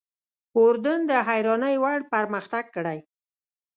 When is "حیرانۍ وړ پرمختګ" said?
1.27-2.65